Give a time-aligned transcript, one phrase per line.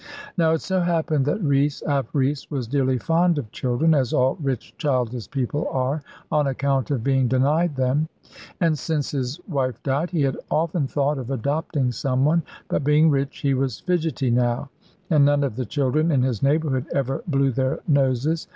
[0.35, 4.35] Now it so happened that Rees ap Rees was dearly fond of children, as all
[4.41, 8.09] rich childless people are, on account of being denied them:
[8.59, 12.41] and since his wife died, he had often thought of adopting some one.
[12.67, 14.71] But being rich, he was fidgety now;
[15.11, 18.47] and none of the children in his neighbourhood ever blew their noses.